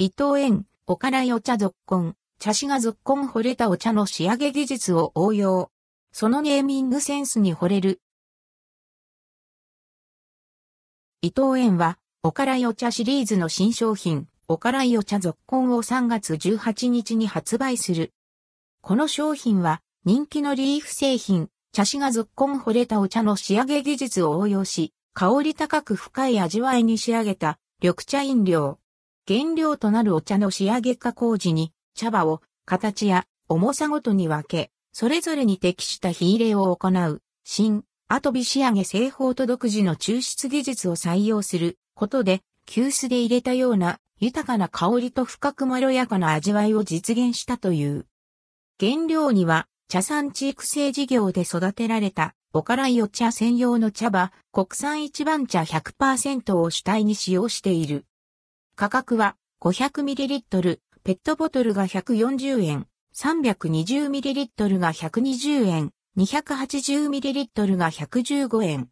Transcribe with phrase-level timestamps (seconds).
[0.00, 5.72] 伊藤園、おからいお茶続婚、茶師が続婚惚れたお茶の仕上げ技術を応用。
[6.12, 8.00] そのネーミングセンスに惚れる。
[11.20, 18.12] 伊藤園は、おからいお茶シリーズの新商品、おからいお茶続婚を3月18日に発売する。
[18.82, 28.78] この商品は、人気のリーフ製品、茶師が続婚惚れたお茶の仕上げ技術を応用し、香り高く深い味わいに仕上げた緑茶飲料。
[29.28, 48.06] 原料となるお茶の仕上げ加工時に茶葉を形や重さごとに分け、それぞれに適した火入れを行う新後火仕上げ製法と独自の抽出技術を採用することで急須で入れたような豊かな香りと深くまろやかな味わいを実現したという。
[48.80, 58.06] 原料には茶産地育成事業で育てられたおからいお茶専用の茶葉国産一番茶100%を主体に使用している。
[58.78, 68.86] 価格は 500ml、ペットボトルが140円、320ml が120円、280ml が115円。